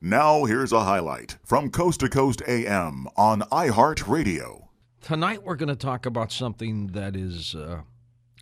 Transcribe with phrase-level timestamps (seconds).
[0.00, 4.68] Now, here's a highlight from Coast to Coast AM on iHeartRadio.
[5.00, 7.80] Tonight, we're going to talk about something that is uh,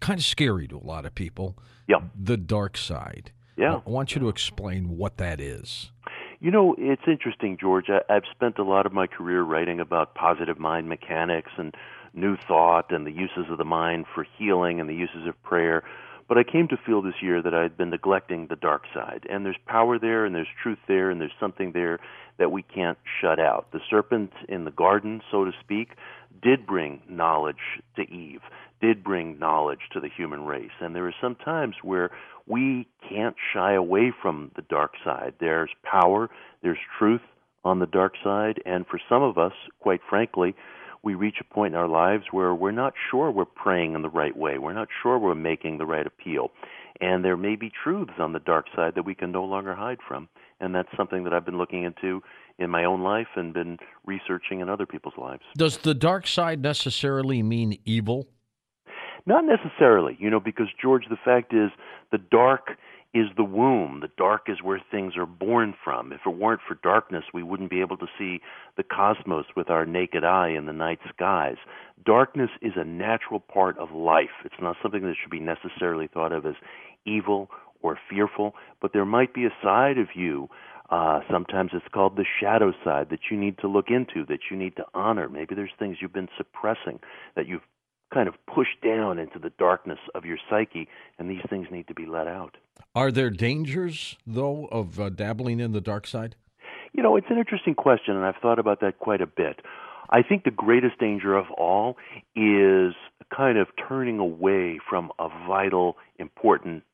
[0.01, 1.57] kind of scary to a lot of people.
[1.89, 2.01] Yeah.
[2.15, 3.33] The dark side.
[3.57, 3.81] Yeah.
[3.87, 5.93] I want you to explain what that is.
[6.41, 7.87] You know, it's interesting, George.
[7.89, 11.75] I, I've spent a lot of my career writing about positive mind mechanics and
[12.13, 15.85] new thought and the uses of the mind for healing and the uses of prayer.
[16.29, 19.27] But I came to feel this year that I had been neglecting the dark side.
[19.31, 22.01] And there's power there, and there's truth there, and there's something there
[22.39, 23.71] that we can't shut out.
[23.73, 25.91] The serpent in the garden, so to speak,
[26.43, 28.43] did bring knowledge to Eve,
[28.81, 30.73] did bring knowledge to the human race.
[30.81, 32.11] And there are some times where
[32.47, 35.35] we can't shy away from the dark side.
[35.41, 36.29] There's power,
[36.63, 37.23] there's truth
[37.65, 40.55] on the dark side, and for some of us, quite frankly,
[41.03, 44.09] we reach a point in our lives where we're not sure we're praying in the
[44.09, 44.59] right way.
[44.59, 46.51] We're not sure we're making the right appeal.
[47.01, 49.99] And there may be truths on the dark side that we can no longer hide
[50.07, 50.29] from.
[50.61, 52.23] And that's something that I've been looking into
[52.59, 55.43] in my own life and been researching in other people's lives.
[55.57, 58.29] Does the dark side necessarily mean evil?
[59.27, 61.71] Not necessarily, you know, because George, the fact is,
[62.13, 62.69] the dark
[63.17, 64.01] is the womb.
[64.01, 66.13] The dark is where things are born from.
[66.13, 68.41] If it weren't for darkness, we wouldn't be able to see
[68.77, 71.57] the cosmos with our naked eye in the night skies.
[72.05, 74.45] Darkness is a natural part of life.
[74.45, 76.57] It's not something that should be necessarily thought of as
[77.07, 77.49] evil
[77.81, 80.49] or fearful, but there might be a side of you.
[80.91, 84.57] Uh, sometimes it's called the shadow side that you need to look into, that you
[84.57, 85.29] need to honor.
[85.29, 87.01] Maybe there's things you've been suppressing
[87.35, 87.63] that you've
[88.17, 90.89] kind of pushed down into the darkness of your psyche,
[91.19, 92.57] and these things need to be let out.
[92.95, 96.35] Are there dangers, though, of uh, dabbling in the dark side?
[96.95, 99.61] You know, it's an interesting question, and I've thought about that quite a bit.
[100.09, 101.99] I think the greatest danger of all
[102.35, 102.95] is
[103.37, 106.85] kind of turning away from a vital, important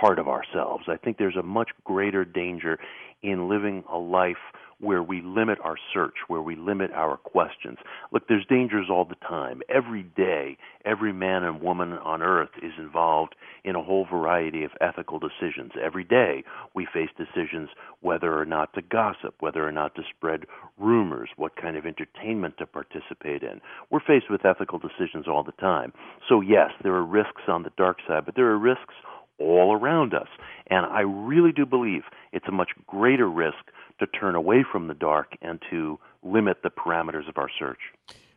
[0.00, 0.84] part of ourselves.
[0.88, 2.78] I think there's a much greater danger
[3.22, 4.36] in living a life
[4.80, 7.78] where we limit our search, where we limit our questions.
[8.12, 9.62] Look, there's dangers all the time.
[9.68, 14.72] Every day, every man and woman on earth is involved in a whole variety of
[14.80, 15.72] ethical decisions.
[15.82, 16.44] Every day,
[16.74, 17.70] we face decisions
[18.00, 20.44] whether or not to gossip, whether or not to spread
[20.78, 23.60] rumors, what kind of entertainment to participate in.
[23.90, 25.92] We're faced with ethical decisions all the time.
[26.28, 28.94] So, yes, there are risks on the dark side, but there are risks
[29.38, 30.28] all around us.
[30.68, 33.56] And I really do believe it's a much greater risk
[33.98, 37.78] to turn away from the dark and to limit the parameters of our search.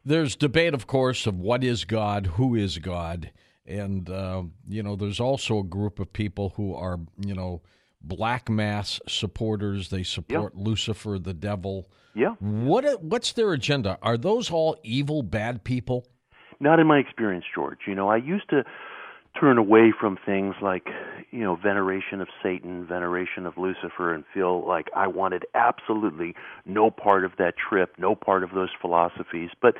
[0.05, 3.31] There's debate, of course, of what is God, who is God.
[3.65, 7.61] And, uh, you know, there's also a group of people who are, you know,
[8.01, 9.89] black mass supporters.
[9.89, 10.63] They support yeah.
[10.63, 11.89] Lucifer, the devil.
[12.15, 12.35] Yeah.
[12.39, 13.99] What What's their agenda?
[14.01, 16.07] Are those all evil, bad people?
[16.59, 17.79] Not in my experience, George.
[17.87, 18.63] You know, I used to
[19.39, 20.87] turn away from things like
[21.31, 26.33] you know veneration of satan veneration of lucifer and feel like i wanted absolutely
[26.65, 29.49] no part of that trip no part of those philosophies.
[29.61, 29.75] But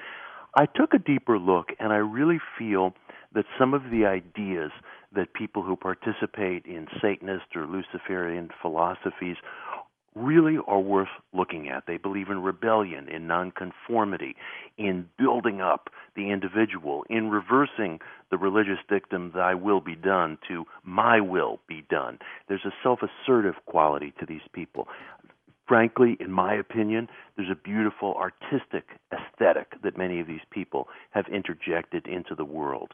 [0.55, 2.93] i took a deeper look and i really feel
[3.33, 4.71] that some of the ideas
[5.13, 9.37] that people who participate in satanist or luciferian philosophies
[10.19, 11.85] really are worth looking at.
[11.87, 14.35] They believe in rebellion, in nonconformity,
[14.77, 17.99] in building up the individual, in reversing
[18.31, 22.19] the religious dictum, thy will be done, to my will be done.
[22.47, 24.87] There's a self assertive quality to these people.
[25.67, 31.25] Frankly, in my opinion, there's a beautiful artistic aesthetic that many of these people have
[31.27, 32.91] interjected into the world.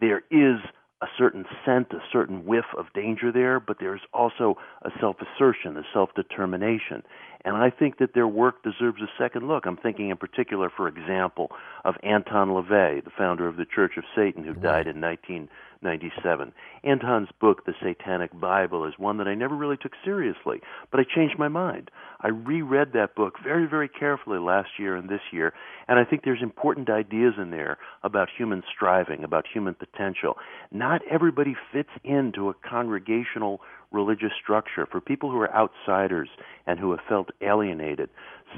[0.00, 0.58] There is
[1.02, 5.76] a certain scent, a certain whiff of danger there, but there's also a self assertion,
[5.76, 7.02] a self determination.
[7.44, 9.66] And I think that their work deserves a second look.
[9.66, 11.50] I'm thinking in particular, for example,
[11.84, 16.54] of Anton LaVey, the founder of the Church of Satan, who died in 1997.
[16.84, 20.60] Anton's book, The Satanic Bible, is one that I never really took seriously,
[20.90, 21.90] but I changed my mind.
[22.20, 25.52] I reread that book very, very carefully last year and this year,
[25.86, 30.38] and I think there's important ideas in there about human striving, about human potential.
[30.72, 33.60] Not everybody fits into a congregational
[33.94, 36.28] religious structure, for people who are outsiders
[36.66, 38.10] and who have felt alienated,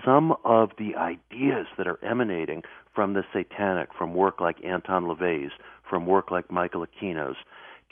[0.05, 2.63] some of the ideas that are emanating
[2.95, 5.53] from the satanic, from work like Anton LaVey's,
[5.89, 7.37] from work like Michael Aquino's,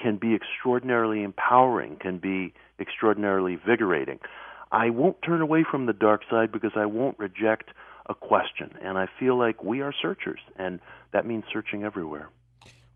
[0.03, 4.19] can be extraordinarily empowering, can be extraordinarily vigorating.
[4.73, 7.71] I won't turn away from the dark side because I won't reject
[8.09, 8.71] a question.
[8.83, 10.81] And I feel like we are searchers, and
[11.13, 12.29] that means searching everywhere.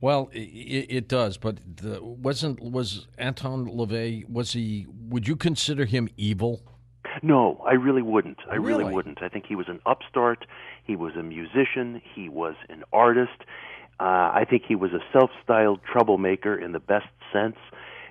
[0.01, 4.29] Well, it, it does, but the, wasn't was Anton LaVey?
[4.29, 4.87] Was he?
[5.09, 6.63] Would you consider him evil?
[7.23, 8.39] No, I really wouldn't.
[8.49, 8.85] I really?
[8.85, 9.23] really wouldn't.
[9.23, 10.47] I think he was an upstart.
[10.85, 12.01] He was a musician.
[12.15, 13.43] He was an artist.
[13.99, 17.57] Uh, I think he was a self-styled troublemaker in the best sense.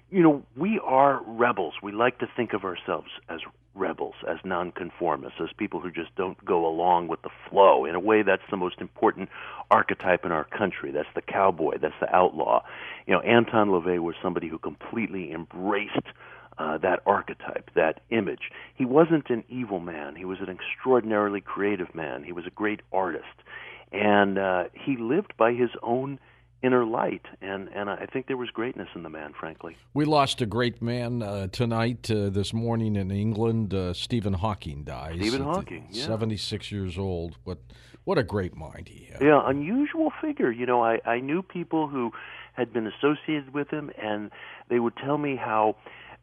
[0.10, 1.74] You know, we are rebels.
[1.84, 3.42] We like to think of ourselves as
[3.76, 7.86] rebels, as nonconformists, as people who just don't go along with the flow.
[7.86, 9.30] In a way, that's the most important
[9.70, 10.92] archetype in our country.
[10.92, 11.78] That's the cowboy.
[11.82, 12.64] That's the outlaw.
[13.06, 16.08] You know, Anton LaVey was somebody who completely embraced
[16.58, 18.50] uh, that archetype, that image.
[18.76, 20.16] He wasn't an evil man.
[20.16, 22.24] He was an extraordinarily creative man.
[22.24, 23.26] He was a great artist,
[23.92, 26.20] and uh, he lived by his own
[26.64, 29.34] inner light, and and I think there was greatness in the man.
[29.40, 32.10] Frankly, we lost a great man uh, tonight.
[32.10, 35.16] Uh, this morning in England, uh, Stephen Hawking dies.
[35.20, 36.06] Stephen Hawking, yeah.
[36.06, 37.38] seventy-six years old.
[37.44, 37.60] What
[38.06, 39.22] what a great mind he had.
[39.22, 40.52] Yeah, unusual figure.
[40.52, 42.12] You know, I I knew people who
[42.54, 44.32] had been associated with him, and
[44.70, 45.76] they would tell me how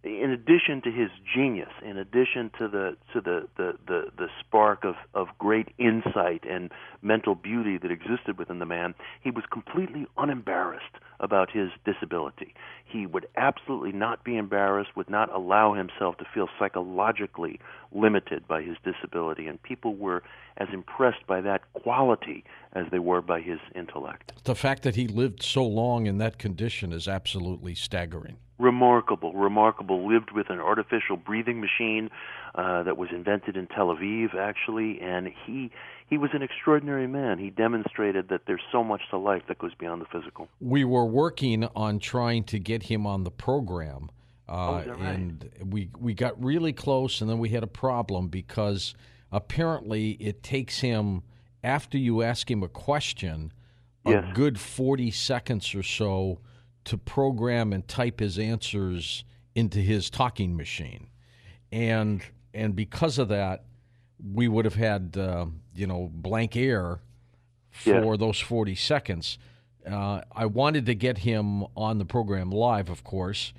[0.04, 4.84] in addition to his genius, in addition to the to the the the, the spark
[4.84, 6.70] of of great insight and
[7.02, 10.84] mental beauty that existed within the man, he was completely unembarrassed
[11.20, 12.54] about his disability.
[12.84, 17.58] He would absolutely not be embarrassed, would not allow himself to feel psychologically
[17.94, 20.22] limited by his disability, and people were
[20.56, 24.32] as impressed by that quality as they were by his intellect.
[24.44, 30.08] The fact that he lived so long in that condition is absolutely staggering remarkable, remarkable.
[30.08, 32.10] Lived with an artificial breathing machine
[32.54, 35.70] uh, that was invented in Tel Aviv, actually, and he
[36.08, 37.38] he was an extraordinary man.
[37.38, 40.48] He demonstrated that there's so much to life that goes beyond the physical.
[40.60, 44.10] We were working on trying to get him on the program,
[44.48, 45.00] uh, oh, right?
[45.00, 48.94] and we we got really close, and then we had a problem because
[49.32, 51.22] apparently it takes him
[51.62, 53.52] after you ask him a question
[54.06, 54.24] a yes.
[54.34, 56.40] good 40 seconds or so
[56.84, 59.24] to program and type his answers
[59.54, 61.08] into his talking machine,
[61.72, 63.64] and and because of that,
[64.32, 67.00] we would have had uh, you know blank air
[67.70, 68.16] for yeah.
[68.16, 69.38] those forty seconds.
[69.88, 73.52] Uh, I wanted to get him on the program live, of course,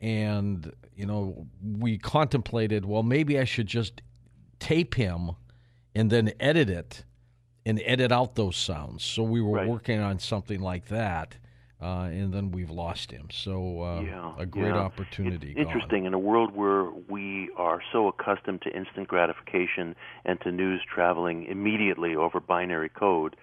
[0.00, 4.02] and you know we contemplated, well, maybe I should just
[4.58, 5.32] tape him
[5.94, 7.04] and then edit it
[7.66, 9.04] and edit out those sounds.
[9.04, 9.68] So we were right.
[9.68, 11.36] working on something like that
[11.82, 13.28] uh, and then we've lost him.
[13.32, 14.78] So uh, yeah, a great yeah.
[14.78, 15.54] opportunity.
[15.56, 20.52] It's interesting in a world where we are so accustomed to instant gratification and to
[20.52, 23.36] news traveling immediately over binary code.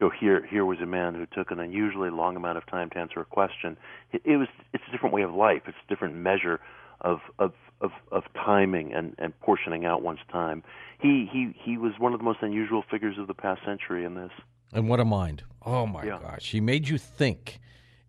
[0.00, 2.90] You know, here here was a man who took an unusually long amount of time
[2.90, 3.76] to answer a question.
[4.12, 5.62] It, it was it's a different way of life.
[5.66, 6.60] It's a different measure
[7.00, 10.62] of of of, of timing and, and portioning out one's time.
[11.00, 14.14] He he he was one of the most unusual figures of the past century in
[14.14, 14.32] this.
[14.72, 15.42] And what a mind!
[15.64, 16.18] Oh my yeah.
[16.20, 17.60] gosh, he made you think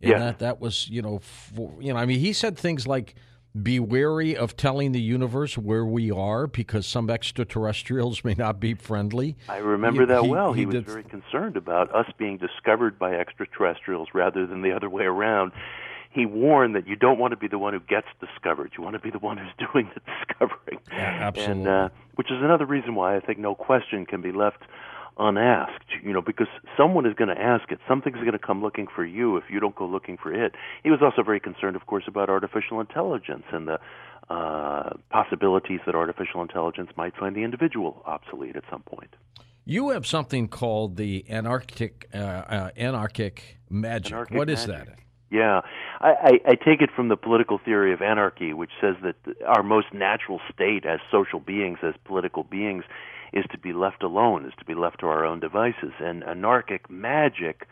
[0.02, 0.20] and yeah.
[0.20, 3.16] that that was you know for, you know I mean he said things like
[3.60, 8.74] be wary of telling the universe where we are because some extraterrestrials may not be
[8.74, 9.36] friendly.
[9.50, 10.54] I remember he, that well.
[10.54, 10.86] He, he was did...
[10.86, 15.52] very concerned about us being discovered by extraterrestrials rather than the other way around.
[16.14, 18.74] He warned that you don't want to be the one who gets discovered.
[18.78, 20.80] You want to be the one who's doing the discovering.
[20.92, 21.54] Yeah, absolutely.
[21.54, 24.60] And uh, which is another reason why I think no question can be left
[25.18, 26.48] unasked, you know, because
[26.78, 27.80] someone is going to ask it.
[27.88, 30.54] Something's going to come looking for you if you don't go looking for it.
[30.84, 33.80] He was also very concerned, of course, about artificial intelligence and the
[34.30, 39.16] uh, possibilities that artificial intelligence might find the individual obsolete at some point.
[39.66, 44.14] You have something called the anarchic uh, uh, anarchic magic.
[44.14, 44.86] Anarchic what is magic.
[44.88, 44.98] that?
[45.30, 45.62] Yeah,
[46.02, 49.64] I, I, I take it from the political theory of anarchy, which says that our
[49.64, 52.84] most natural state as social beings, as political beings,
[53.34, 55.94] is to be left alone, is to be left to our own devices.
[56.00, 57.68] And anarchic magic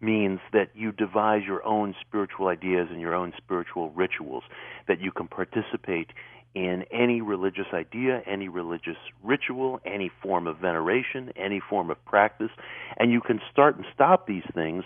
[0.00, 4.44] means that you devise your own spiritual ideas and your own spiritual rituals,
[4.88, 6.10] that you can participate
[6.54, 12.50] in any religious idea, any religious ritual, any form of veneration, any form of practice,
[12.96, 14.82] and you can start and stop these things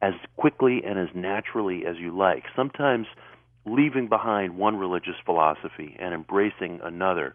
[0.00, 2.44] as quickly and as naturally as you like.
[2.56, 3.06] Sometimes
[3.64, 7.34] leaving behind one religious philosophy and embracing another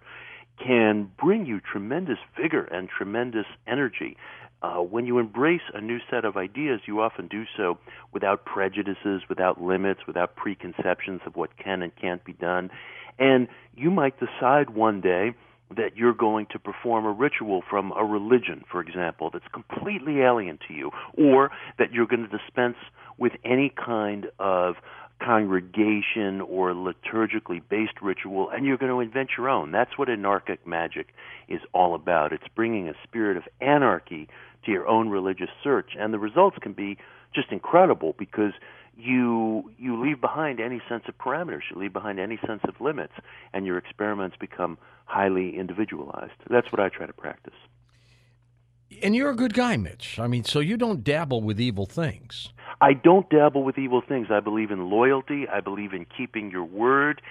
[0.64, 4.18] can bring you tremendous vigor and tremendous energy.
[4.62, 7.78] Uh, when you embrace a new set of ideas, you often do so
[8.12, 12.72] without prejudices, without limits, without preconceptions of what can and can't be done.
[13.20, 15.36] And you might decide one day
[15.76, 20.58] that you're going to perform a ritual from a religion, for example, that's completely alien
[20.68, 22.78] to you, or that you're going to dispense
[23.18, 24.76] with any kind of
[25.20, 29.72] congregation or liturgically based ritual and you're going to invent your own.
[29.72, 31.14] That's what anarchic magic
[31.48, 32.34] is all about.
[32.34, 34.28] It's bringing a spirit of anarchy
[34.66, 36.98] to your own religious search and the results can be
[37.34, 38.54] just incredible because
[38.96, 43.14] you you leave behind any sense of parameters, you leave behind any sense of limits
[43.54, 46.34] and your experiments become highly individualized.
[46.50, 47.54] That's what I try to practice.
[49.04, 50.18] And you're a good guy, Mitch.
[50.20, 52.54] I mean, so you don't dabble with evil things.
[52.80, 54.28] I don't dabble with evil things.
[54.30, 55.48] I believe in loyalty.
[55.52, 57.22] I believe in keeping your word.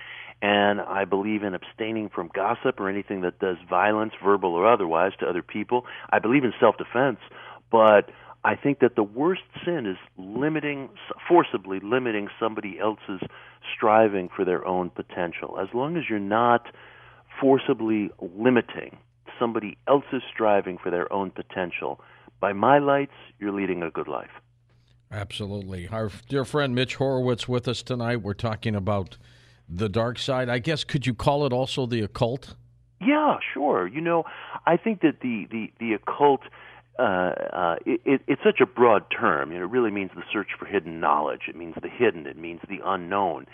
[0.43, 5.13] And I believe in abstaining from gossip or anything that does violence, verbal or otherwise,
[5.21, 5.87] to other people.
[6.11, 7.19] I believe in self defense.
[7.71, 8.11] But
[8.45, 10.91] I think that the worst sin is limiting,
[11.29, 13.21] forcibly limiting somebody else's
[13.75, 15.59] striving for their own potential.
[15.61, 16.67] As long as you're not
[17.41, 18.99] forcibly limiting
[19.39, 22.01] somebody else's striving for their own potential,
[22.41, 24.31] by my lights, you're leading a good life.
[25.11, 25.89] Absolutely.
[25.89, 28.23] Our dear friend Mitch Horowitz with us tonight.
[28.23, 29.17] We're talking about
[29.69, 30.49] the dark side.
[30.49, 32.55] I guess could you call it also the occult?
[33.01, 33.87] Yeah, sure.
[33.87, 34.25] You know,
[34.67, 36.41] I think that the the the occult
[36.99, 39.53] uh, uh, it, it's such a broad term.
[39.53, 41.43] You know, it really means the search for hidden knowledge.
[41.49, 42.27] It means the hidden.
[42.27, 43.47] It means the unknown.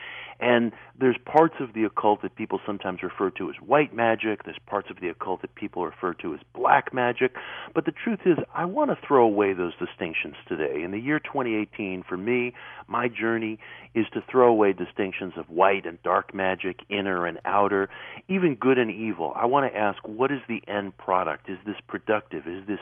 [0.42, 4.42] And there's parts of the occult that people sometimes refer to as white magic.
[4.44, 7.34] There's parts of the occult that people refer to as black magic.
[7.74, 10.82] But the truth is, I want to throw away those distinctions today.
[10.82, 12.54] In the year 2018, for me,
[12.88, 13.60] my journey
[13.94, 17.88] is to throw away distinctions of white and dark magic, inner and outer,
[18.28, 19.32] even good and evil.
[19.36, 21.48] I want to ask, what is the end product?
[21.48, 22.48] Is this productive?
[22.48, 22.80] Is this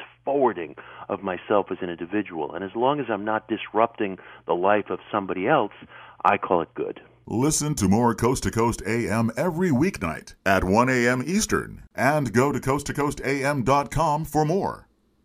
[1.09, 2.55] of myself as an individual?
[2.55, 5.73] And as long as I'm not disrupting the life of somebody else,
[6.25, 7.01] I call it good.
[7.27, 11.23] Listen to more Coast to Coast AM every weeknight at 1 a.m.
[11.25, 14.89] Eastern and go to coasttocoastam.com for more.